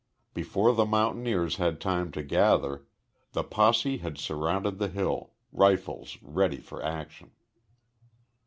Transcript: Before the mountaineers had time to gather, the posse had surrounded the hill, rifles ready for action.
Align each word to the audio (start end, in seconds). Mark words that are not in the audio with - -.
Before 0.33 0.73
the 0.73 0.87
mountaineers 0.87 1.57
had 1.57 1.79
time 1.79 2.11
to 2.13 2.23
gather, 2.23 2.87
the 3.33 3.43
posse 3.43 3.97
had 3.99 4.17
surrounded 4.17 4.79
the 4.79 4.87
hill, 4.87 5.33
rifles 5.51 6.17
ready 6.23 6.57
for 6.57 6.81
action. 6.83 7.29